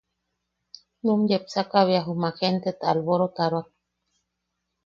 Num 1.03 1.21
yepsaka 1.31 1.79
bea 1.87 2.05
jumak 2.05 2.35
jenteta 2.41 2.85
alborotaroak. 2.91 3.67